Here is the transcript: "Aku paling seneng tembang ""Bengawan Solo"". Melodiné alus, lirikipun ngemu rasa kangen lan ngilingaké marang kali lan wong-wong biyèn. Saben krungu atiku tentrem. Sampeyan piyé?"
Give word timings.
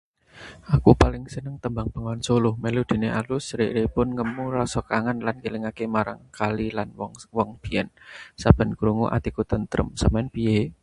"Aku 0.75 0.91
paling 1.01 1.25
seneng 1.33 1.55
tembang 1.63 1.87
""Bengawan 1.93 2.21
Solo"". 2.27 2.51
Melodiné 2.63 3.09
alus, 3.19 3.45
lirikipun 3.57 4.07
ngemu 4.17 4.43
rasa 4.57 4.79
kangen 4.89 5.17
lan 5.25 5.35
ngilingaké 5.41 5.85
marang 5.95 6.21
kali 6.39 6.67
lan 6.77 6.89
wong-wong 6.99 7.49
biyèn. 7.61 7.87
Saben 8.41 8.69
krungu 8.79 9.05
atiku 9.17 9.41
tentrem. 9.51 9.87
Sampeyan 10.01 10.29
piyé?" 10.33 10.61